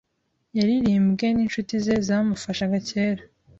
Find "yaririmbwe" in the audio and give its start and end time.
0.57-1.25